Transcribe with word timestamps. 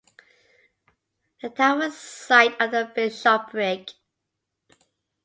The 1.43 1.49
town 1.49 1.77
was 1.77 1.95
site 1.95 2.59
of 2.59 2.73
a 2.73 2.85
bishopric. 2.85 3.91